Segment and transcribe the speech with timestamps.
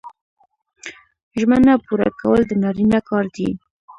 [1.39, 3.49] ژمنه پوره کول د نارینه کار دی